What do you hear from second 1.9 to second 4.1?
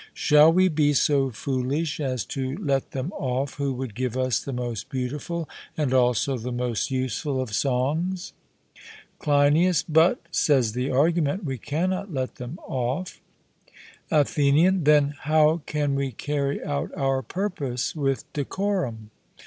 as to let them off who would